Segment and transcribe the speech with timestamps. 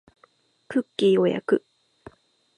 [0.67, 1.65] クッキーを焼く